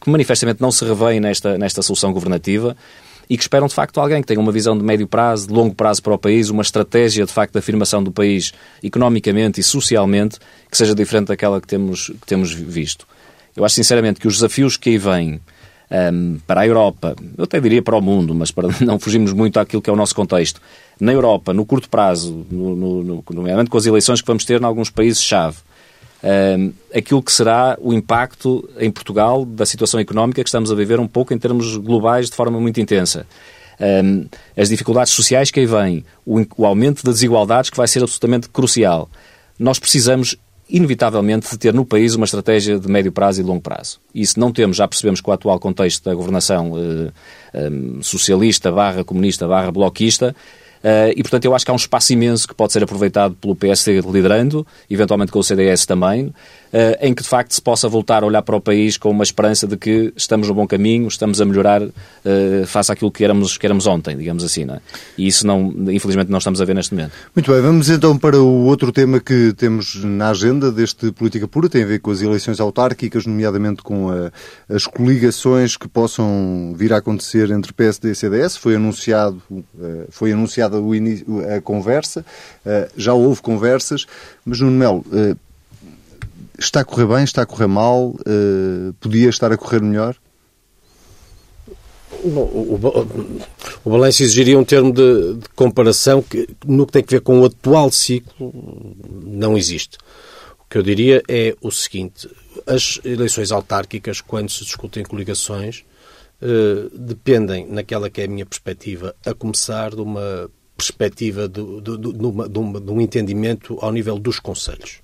[0.00, 2.76] que manifestamente não se revêem nesta, nesta solução governativa
[3.28, 5.74] e que esperam de facto alguém que tenha uma visão de médio prazo, de longo
[5.74, 10.38] prazo para o país, uma estratégia de facto de afirmação do país economicamente e socialmente
[10.70, 13.06] que seja diferente daquela que temos, que temos visto.
[13.56, 15.40] Eu acho sinceramente que os desafios que aí vêm
[16.12, 19.58] um, para a Europa, eu até diria para o mundo, mas para não fugirmos muito
[19.58, 20.60] àquilo que é o nosso contexto,
[21.00, 24.60] na Europa, no curto prazo, no, no, no, nomeadamente com as eleições que vamos ter
[24.60, 25.56] em alguns países-chave,
[26.94, 31.06] aquilo que será o impacto em Portugal da situação económica que estamos a viver um
[31.06, 33.26] pouco em termos globais de forma muito intensa.
[33.80, 38.02] Um, as dificuldades sociais que aí vêm, o, o aumento das desigualdades que vai ser
[38.02, 39.10] absolutamente crucial.
[39.58, 40.36] Nós precisamos
[40.68, 44.00] inevitavelmente de ter no país uma estratégia de médio prazo e longo prazo.
[44.14, 46.72] E se não temos, já percebemos que o atual contexto da governação
[47.52, 50.34] eh, socialista, barra comunista, barra bloquista,
[51.16, 54.00] e, portanto, eu acho que há um espaço imenso que pode ser aproveitado pelo PSD
[54.02, 56.32] liderando, eventualmente com o CDS também,
[57.00, 59.66] em que, de facto, se possa voltar a olhar para o país com uma esperança
[59.66, 61.92] de que estamos no bom caminho, estamos a melhorar uh,
[62.66, 64.64] face àquilo que éramos, que éramos ontem, digamos assim.
[64.68, 64.80] É?
[65.16, 67.12] E isso, não, infelizmente, não estamos a ver neste momento.
[67.34, 71.68] Muito bem, vamos então para o outro tema que temos na agenda deste Política Pura,
[71.68, 74.32] tem a ver com as eleições autárquicas, nomeadamente com a,
[74.68, 78.56] as coligações que possam vir a acontecer entre PSD e CDS.
[78.56, 79.42] Foi anunciado,
[80.10, 80.82] foi anunciado
[81.56, 82.24] a conversa,
[82.64, 84.06] eh, já houve conversas,
[84.44, 85.36] mas Nuno Melo, eh,
[86.58, 90.16] está a correr bem, está a correr mal, eh, podia estar a correr melhor?
[92.22, 92.80] O, o,
[93.84, 97.40] o balanço exigiria um termo de, de, comparação que, no que tem a ver com
[97.40, 98.52] o atual ciclo,
[99.24, 99.98] não existe.
[100.60, 102.28] O que eu diria é o seguinte:
[102.66, 105.84] as eleições autárquicas, quando se discutem coligações,
[106.40, 111.98] eh, dependem, naquela que é a minha perspectiva, a começar de uma perspectiva de, de,
[111.98, 115.00] de, uma, uma, de um entendimento ao nível dos Conselhos.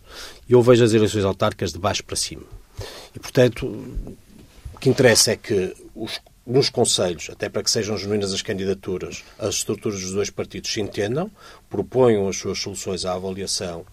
[0.49, 2.43] E eu vejo as eleições autárquicas de baixo para cima.
[3.15, 3.67] E, portanto,
[4.75, 9.23] o que interessa é que os, nos Conselhos, até para que sejam genuínas as candidaturas,
[9.39, 11.31] as estruturas dos dois partidos se entendam,
[11.69, 13.85] proponham as suas soluções à avaliação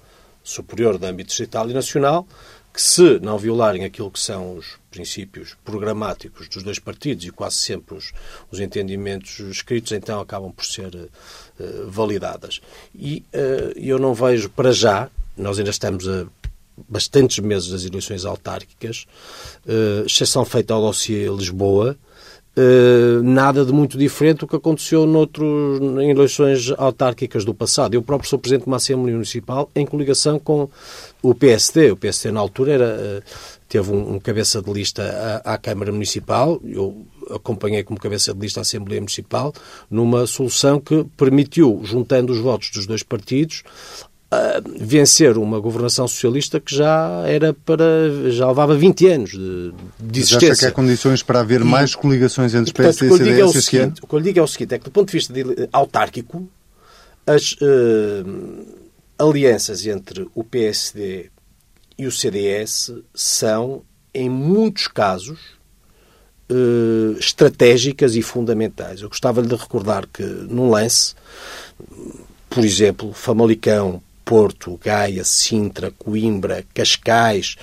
[0.44, 2.26] superior do âmbito distrital e nacional,
[2.78, 7.56] que se não violarem aquilo que são os princípios programáticos dos dois partidos e quase
[7.56, 8.14] sempre os,
[8.52, 11.10] os entendimentos escritos, então acabam por ser uh,
[11.88, 12.62] validadas.
[12.94, 16.28] E uh, eu não vejo para já, nós ainda estamos a
[16.88, 19.08] bastantes meses das eleições autárquicas,
[19.66, 21.98] uh, exceção feita ao dossiê Lisboa,
[22.58, 27.94] Uh, nada de muito diferente do que aconteceu noutros, em eleições autárquicas do passado.
[27.94, 30.68] Eu próprio sou presidente de uma Assembleia Municipal em coligação com
[31.22, 31.92] o PSD.
[31.92, 33.24] O PSD, na altura, era, uh,
[33.70, 35.04] teve um, um, cabeça de lista
[35.46, 36.60] à, à, Câmara Municipal.
[36.66, 39.54] Eu acompanhei como cabeça de lista à Assembleia Municipal
[39.88, 43.62] numa solução que permitiu, juntando os votos dos dois partidos,
[44.78, 50.50] vencer uma governação socialista que já era para já levava 20 anos de, de existência.
[50.50, 53.78] Mas acha que há condições para haver mais coligações entre PS e CDS é este
[53.78, 53.94] ano?
[54.02, 55.70] O que eu lhe digo é o seguinte, é que do ponto de vista de,
[55.72, 56.48] autárquico,
[57.26, 58.66] as uh,
[59.18, 61.30] alianças entre o PSD
[61.98, 63.82] e o CDS são,
[64.14, 65.40] em muitos casos,
[66.52, 69.02] uh, estratégicas e fundamentais.
[69.02, 71.16] Eu gostava de recordar que, num lance,
[72.50, 77.56] por exemplo, Famalicão, Porto, Gaia, Sintra, Coimbra, Cascais,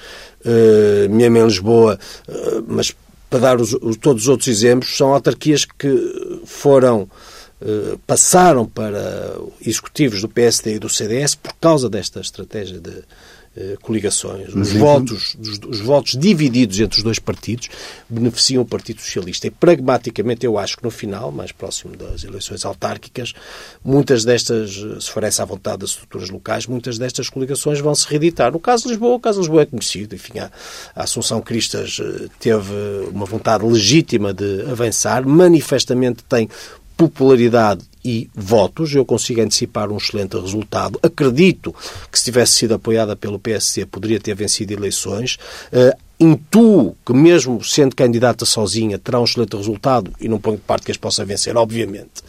[0.47, 2.91] uh, Miami Lisboa, uh, mas
[3.29, 7.03] para dar os, os, todos os outros exemplos, são autarquias que foram
[7.61, 13.03] uh, passaram para executivos do PSD e do CDS por causa desta estratégia de eh,
[13.83, 17.69] coligações, os votos, os, os, votos divididos entre os dois partidos
[18.09, 19.47] beneficiam o Partido Socialista.
[19.47, 23.33] E pragmaticamente eu acho que no final, mais próximo das eleições autárquicas,
[23.85, 28.07] muitas destas, se for essa a vontade das estruturas locais, muitas destas coligações vão se
[28.09, 28.51] reeditar.
[28.51, 30.15] No caso de Lisboa, o caso de Lisboa é conhecido.
[30.15, 30.51] Enfim, a,
[30.95, 32.73] a Assunção Cristas eh, teve
[33.13, 36.49] uma vontade legítima de avançar, manifestamente tem
[36.97, 38.95] popularidade e votos.
[38.95, 40.99] Eu consigo antecipar um excelente resultado.
[41.03, 41.75] Acredito
[42.11, 45.39] que, se tivesse sido apoiada pelo PSC, poderia ter vencido eleições.
[45.73, 50.63] Uh, intuo que, mesmo sendo candidata sozinha, terá um excelente resultado e não ponho de
[50.63, 52.23] parte que as possa vencer, obviamente.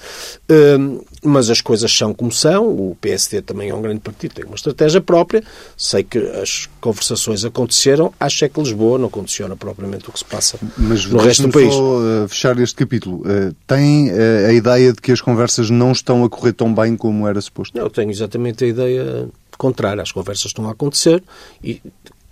[0.49, 2.67] Uh, mas as coisas são como são.
[2.67, 5.43] O PSD também é um grande partido, tem uma estratégia própria.
[5.77, 8.13] Sei que as conversações aconteceram.
[8.19, 11.49] Acho é que Lisboa não condiciona propriamente o que se passa mas, no resto do
[11.49, 11.73] país.
[11.73, 13.17] Só, uh, fechar este capítulo.
[13.17, 16.97] Uh, tem uh, a ideia de que as conversas não estão a correr tão bem
[16.97, 17.77] como era suposto?
[17.77, 20.01] Eu tenho exatamente a ideia contrária.
[20.01, 21.23] As conversas estão a acontecer
[21.63, 21.81] e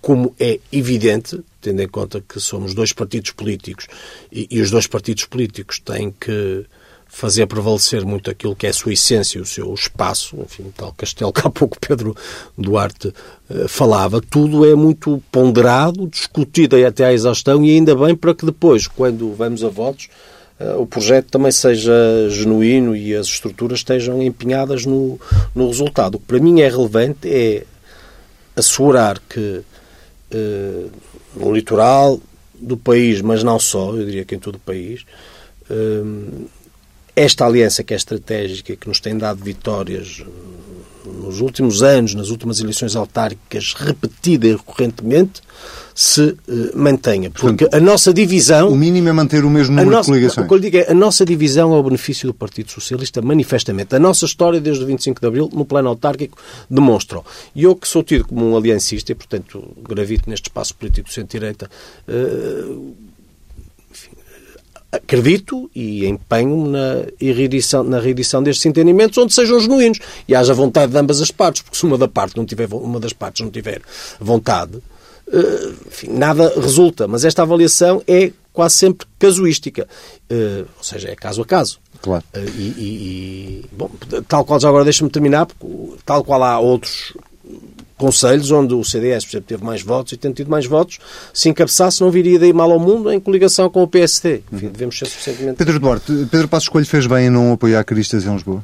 [0.04, 3.86] como é evidente, tendo em conta que somos dois partidos políticos
[4.30, 6.66] e, e, os dois partidos políticos têm que
[7.08, 11.32] fazer prevalecer muito aquilo que é a sua essência, o seu espaço, enfim, tal castelo
[11.32, 12.14] que há pouco Pedro
[12.58, 13.14] Duarte
[13.48, 18.44] uh, falava, tudo é muito ponderado, discutido até à exaustão e ainda bem para que
[18.44, 20.10] depois, quando vamos a votos,
[20.60, 21.94] uh, o projeto também seja
[22.28, 25.18] genuíno e as estruturas estejam empenhadas no,
[25.54, 26.16] no resultado.
[26.16, 27.64] O que para mim é relevante é
[28.54, 29.64] assegurar que
[31.34, 32.20] no litoral
[32.54, 35.04] do país, mas não só, eu diria que em todo o país,
[35.70, 36.46] uh,
[37.16, 40.22] esta aliança que é estratégica, que nos tem dado vitórias
[41.06, 45.42] nos últimos anos, nas últimas eleições autárquicas, repetida e recorrentemente,
[45.94, 46.36] se uh,
[46.74, 47.30] mantenha.
[47.30, 48.68] Porque Portanto, a nossa divisão.
[48.68, 50.44] O mínimo é manter o mesmo número nossa, de coligações.
[50.44, 53.94] O que eu digo é a nossa divisão é o benefício do Partido Socialista, manifestamente.
[53.94, 57.24] A nossa história, desde o 25 de Abril, no plano autárquico, demonstram.
[57.54, 61.14] E eu, que sou tido como um aliancista e, portanto, gravito neste espaço político de
[61.14, 61.70] centro-direita.
[62.08, 62.94] Uh,
[64.96, 70.92] acredito e empenho-me na reedição, na reedição destes entendimentos onde sejam genuínos e haja vontade
[70.92, 73.50] de ambas as partes, porque se uma, da parte não tiver, uma das partes não
[73.50, 73.80] tiver
[74.20, 74.82] vontade,
[75.32, 77.08] eh, enfim, nada resulta.
[77.08, 79.88] Mas esta avaliação é quase sempre casuística,
[80.30, 81.78] eh, ou seja, é caso a caso.
[82.00, 82.24] Claro.
[82.34, 83.90] Eh, e, e, e bom,
[84.28, 87.14] tal qual já agora deixa-me terminar, porque tal qual há outros
[88.04, 90.98] conselhos onde o CDS, por exemplo, teve mais votos e tendo tido mais votos,
[91.32, 94.42] se encabeçasse não viria daí mal ao mundo em coligação com o PSD.
[94.52, 95.56] Enfim, devemos ser suficientemente...
[95.56, 98.62] Pedro Duarte, Pedro Passos Coelho fez bem em não apoiar Cristas em Lisboa?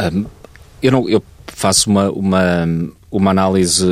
[0.00, 0.24] Um,
[0.82, 2.66] eu, não, eu faço uma, uma,
[3.10, 3.84] uma análise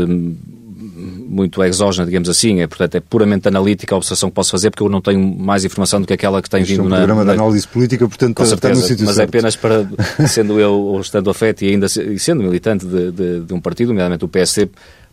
[0.96, 4.82] muito exógena, digamos assim, é, portanto, é puramente analítica a observação que posso fazer, porque
[4.82, 6.96] eu não tenho mais informação do que aquela que tem vindo é um na...
[6.96, 9.87] programa de análise política, portanto, certeza, está no sítio Mas é apenas para,
[10.26, 13.88] sendo eu, ou estando afeto e ainda e sendo militante de, de, de um partido,
[13.88, 14.70] nomeadamente o PSC,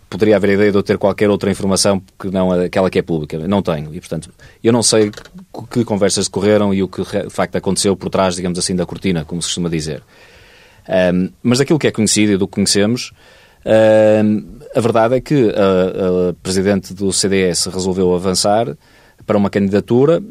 [0.09, 3.01] poderia haver a ideia de eu ter qualquer outra informação que não aquela que é
[3.01, 3.37] pública.
[3.47, 3.93] Não tenho.
[3.93, 4.29] E, portanto,
[4.63, 5.11] eu não sei
[5.71, 9.25] que conversas decorreram e o que de facto aconteceu por trás, digamos assim, da cortina,
[9.25, 10.03] como se costuma dizer.
[10.87, 13.11] Um, mas daquilo que é conhecido e do que conhecemos,
[14.75, 18.75] a verdade é que a, a Presidente do CDS resolveu avançar
[19.25, 20.21] para uma candidatura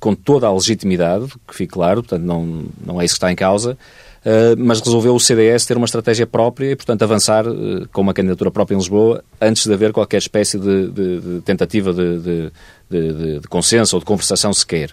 [0.00, 3.36] com toda a legitimidade, que fique claro, portanto não, não é isso que está em
[3.36, 3.76] causa,
[4.24, 8.14] Uh, mas resolveu o CDS ter uma estratégia própria e, portanto, avançar uh, com uma
[8.14, 12.50] candidatura própria em Lisboa antes de haver qualquer espécie de, de, de tentativa de,
[12.88, 14.92] de, consenso ou de conversação sequer.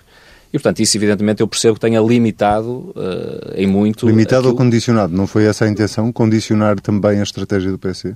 [0.54, 4.06] E, portanto, isso, evidentemente, eu percebo que tenha limitado uh, em muito.
[4.06, 4.52] Limitado aquilo...
[4.52, 5.16] ou condicionado?
[5.16, 6.12] Não foi essa a intenção?
[6.12, 8.16] Condicionar também a estratégia do PC?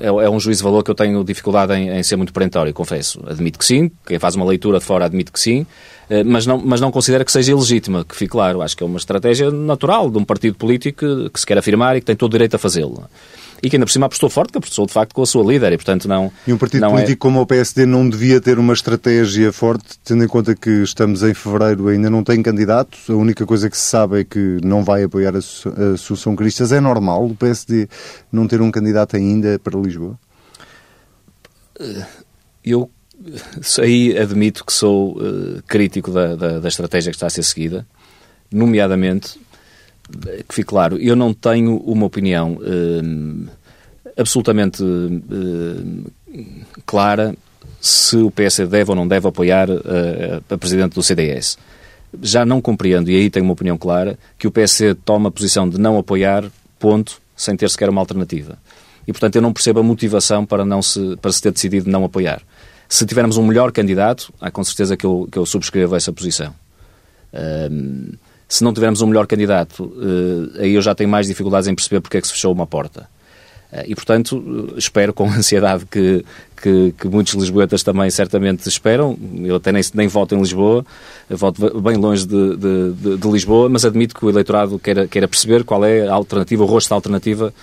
[0.00, 2.72] é, é, um juízo de valor que eu tenho dificuldade em, em, ser muito perentório,
[2.72, 3.20] confesso.
[3.26, 5.66] Admito que sim, quem faz uma leitura de fora admite que sim,
[6.08, 8.62] eh, mas não, mas não considera que seja ilegítima, que fique claro.
[8.62, 11.96] Acho que é uma estratégia natural de um partido político que, que se quer afirmar
[11.96, 13.04] e que tem todo o direito a fazê-lo
[13.62, 15.72] e que ainda por cima apostou forte, que apostou de facto com a sua líder
[15.72, 16.32] e, portanto, não.
[16.46, 17.16] E um partido político é...
[17.16, 21.32] como o PSD não devia ter uma estratégia forte, tendo em conta que estamos em
[21.32, 25.04] fevereiro ainda não tem candidato, a única coisa que se sabe é que não vai
[25.04, 26.72] apoiar a Associação Cristas.
[26.72, 27.88] É normal o PSD
[28.32, 30.18] não ter um candidato ainda para Lisboa?
[32.64, 32.90] Eu
[33.80, 37.86] aí admito que sou uh, crítico da, da, da estratégia que está a ser seguida,
[38.50, 39.38] nomeadamente
[40.48, 43.50] que fique claro, eu não tenho uma opinião uh,
[44.16, 46.12] absolutamente uh,
[46.84, 47.34] clara
[47.80, 51.58] se o PS deve ou não deve apoiar uh, a Presidente do CDS.
[52.22, 55.68] Já não compreendo, e aí tenho uma opinião clara, que o PS toma a posição
[55.68, 56.44] de não apoiar,
[56.78, 58.58] ponto, sem ter sequer uma alternativa.
[59.06, 62.04] E, portanto, eu não percebo a motivação para, não se, para se ter decidido não
[62.04, 62.42] apoiar.
[62.88, 66.54] Se tivermos um melhor candidato, há com certeza que eu, que eu subscrevo essa posição.
[67.32, 68.12] Um,
[68.52, 72.02] se não tivermos um melhor candidato, uh, aí eu já tenho mais dificuldades em perceber
[72.02, 73.08] porque é que se fechou uma porta.
[73.72, 76.22] Uh, e, portanto, espero com ansiedade que,
[76.60, 79.16] que, que, muitos lisboetas também certamente esperam.
[79.42, 80.84] Eu até nem, nem voto em Lisboa,
[81.30, 85.64] voto bem longe de, de, de, Lisboa, mas admito que o eleitorado queira, queira perceber
[85.64, 87.54] qual é a alternativa, o rosto da alternativa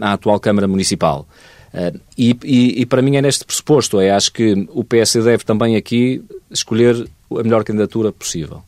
[0.00, 1.26] à atual Câmara Municipal.
[2.16, 5.74] E, e, e, para mim é neste pressuposto, é acho que o PS deve também
[5.74, 8.62] aqui escolher a melhor candidatura possível.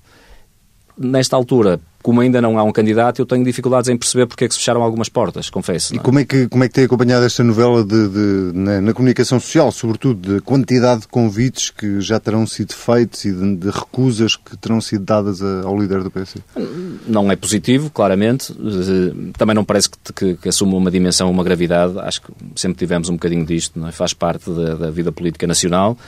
[0.99, 4.49] Nesta altura, como ainda não há um candidato, eu tenho dificuldades em perceber porque é
[4.49, 5.95] que se fecharam algumas portas, confesso.
[5.95, 6.01] E é?
[6.01, 9.39] como é, que, como é que tem acompanhado esta novela de, de na, na, comunicação
[9.39, 14.37] social, sobretudo de quantidade de convites que já terão sido feitos e de, de recusas
[14.37, 16.37] que terão sido dadas a, ao líder do PS?
[17.07, 18.55] Não é positivo, claramente.
[19.37, 21.99] Também não parece que, que, que assuma uma dimensão, uma gravidade.
[21.99, 23.93] Acho que sempre tivemos um bocadinho disto, é?
[23.93, 25.99] faz parte da, da vida política nacional.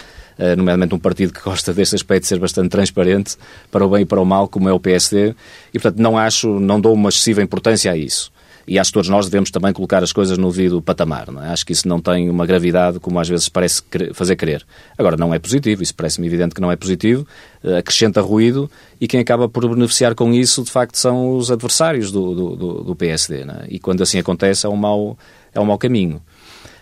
[0.41, 3.37] Eh, nomeadamente um partido que gosta deste aspecto de ser bastante transparente
[3.71, 5.35] para o bem e para o mal, como é o PSD,
[5.75, 8.33] e portanto não acho, não dou uma excessiva importância a isso.
[8.67, 11.27] E acho que todos nós devemos também colocar as coisas no devido patamar.
[11.43, 11.49] É?
[11.49, 13.83] Acho que isso não tem uma gravidade como às vezes parece
[14.15, 14.65] fazer crer.
[14.97, 17.27] Agora, não é positivo, isso parece-me evidente que não é positivo,
[17.63, 22.11] eh, acrescenta ruído e quem acaba por beneficiar com isso, de facto, são os adversários
[22.11, 23.43] do, do, do PSD.
[23.43, 23.67] É?
[23.69, 25.19] E quando assim acontece, é um mau,
[25.53, 26.23] é um mau caminho.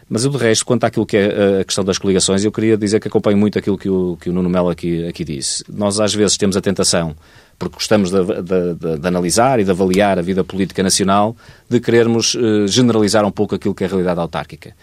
[0.09, 2.99] Mas eu, de resto, quanto àquilo que é a questão das coligações, eu queria dizer
[2.99, 5.63] que acompanho muito aquilo que o, que o Nuno Melo aqui, aqui disse.
[5.71, 7.15] Nós, às vezes, temos a tentação,
[7.59, 11.37] porque gostamos de, de, de, de analisar e de avaliar a vida política nacional,
[11.69, 14.75] de querermos uh, generalizar um pouco aquilo que é a realidade autárquica.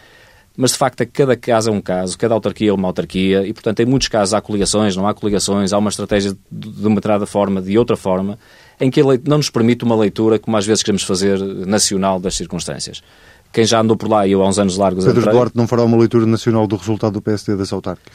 [0.56, 3.80] Mas, de facto, cada caso é um caso, cada autarquia é uma autarquia, e, portanto,
[3.80, 7.62] em muitos casos há coligações, não há coligações, há uma estratégia de uma determinada forma,
[7.64, 8.38] de outra forma,
[8.80, 13.02] em que não nos permite uma leitura, como às vezes queremos fazer, nacional das circunstâncias
[13.56, 15.34] quem já andou por lá e eu há uns anos largos Pedro entrei...
[15.34, 18.14] Duarte não fará uma leitura nacional do resultado do PSD das autárquicas?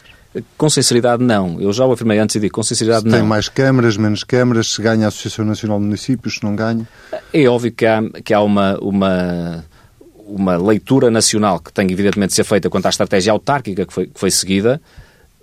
[0.58, 1.58] Com sinceridade, não.
[1.58, 3.18] Eu já o afirmei antes e digo, com sinceridade, se não.
[3.18, 6.86] Tem mais câmaras, menos câmaras, se ganha a Associação Nacional de Municípios, se não ganha?
[7.32, 9.64] É óbvio que há, que há uma, uma,
[10.26, 14.06] uma leitura nacional que tem evidentemente de ser feita quanto à estratégia autárquica que foi,
[14.08, 14.78] que foi seguida,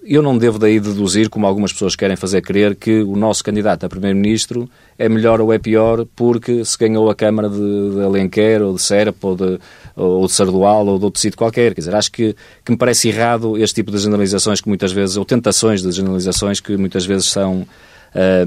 [0.07, 3.85] eu não devo daí deduzir, como algumas pessoas querem fazer crer, que o nosso candidato
[3.85, 8.61] a Primeiro-Ministro é melhor ou é pior porque se ganhou a Câmara de, de Alenquer
[8.61, 9.59] ou de Serpa ou de,
[9.97, 11.73] ou de Sardual ou de outro sítio qualquer.
[11.73, 15.17] Quer dizer, acho que, que me parece errado este tipo de generalizações que muitas vezes,
[15.17, 17.67] ou tentações de generalizações que muitas vezes são,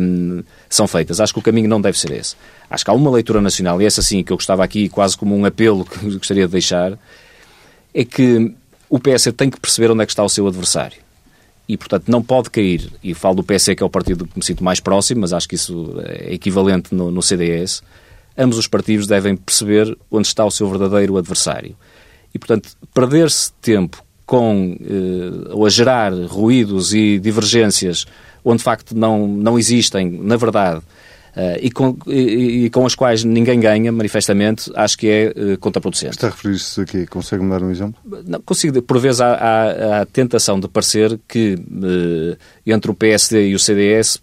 [0.00, 1.20] um, são feitas.
[1.20, 2.36] Acho que o caminho não deve ser esse.
[2.70, 5.36] Acho que há uma leitura nacional, e essa sim que eu gostava aqui quase como
[5.36, 6.96] um apelo que gostaria de deixar,
[7.92, 8.54] é que
[8.88, 11.10] o PS tem que perceber onde é que está o seu adversário
[11.70, 14.44] e, portanto, não pode cair, e falo do PC, que é o partido que me
[14.44, 17.80] sinto mais próximo, mas acho que isso é equivalente no, no CDS,
[18.40, 21.76] ambos os partidos devem perceber onde está o seu verdadeiro adversário.
[22.34, 28.06] E, portanto, perder-se tempo com, eh, ou a gerar ruídos e divergências
[28.44, 30.82] onde, de facto, não, não existem, na verdade,
[31.30, 35.58] Uh, e, com, e, e, com as quais ninguém ganha, manifestamente, acho que é uh,
[35.58, 36.16] contraproducente.
[36.16, 37.06] Está a referir-se a quê?
[37.06, 37.94] Consegue-me dar um exemplo?
[38.26, 38.82] Não, consigo.
[38.82, 42.36] Por vezes há, há, há a tentação de parecer que uh,
[42.66, 44.20] entre o PSD e o CDS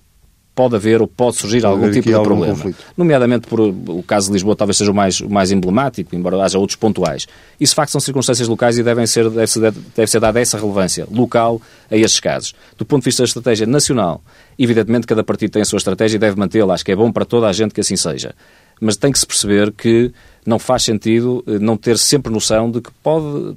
[0.57, 2.55] pode haver ou pode surgir pode algum tipo de problema.
[2.55, 2.83] Conflito.
[2.97, 6.57] Nomeadamente por o caso de Lisboa talvez seja o mais, o mais emblemático, embora haja
[6.57, 7.27] outros pontuais.
[7.59, 10.57] Isso, de facto, são circunstâncias locais e devem ser, deve, ser, deve ser dada essa
[10.57, 12.55] relevância local a estes casos.
[12.75, 14.19] Do ponto de vista da estratégia nacional,
[14.57, 16.73] evidentemente cada partido tem a sua estratégia e deve mantê-la.
[16.73, 18.33] Acho que é bom para toda a gente que assim seja.
[18.81, 20.11] Mas tem que se perceber que
[20.43, 23.55] não faz sentido eh, não ter sempre noção de que pode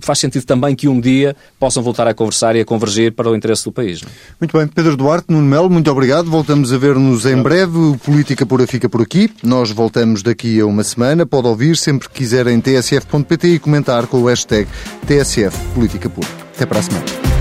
[0.00, 3.36] faz sentido também que um dia possam voltar a conversar e a convergir para o
[3.36, 4.02] interesse do país.
[4.02, 4.08] Não?
[4.08, 4.12] É?
[4.40, 6.30] Muito bem, Pedro Duarte, Nuno Melo, muito obrigado.
[6.30, 7.76] Voltamos a ver-nos em breve.
[7.76, 9.30] O Política Pura fica por aqui.
[9.42, 11.26] Nós voltamos daqui a uma semana.
[11.26, 14.68] Pode ouvir sempre que quiser em tsf.pt e comentar com o hashtag
[15.06, 16.28] TSF Política Pura.
[16.54, 17.31] Até para a semana.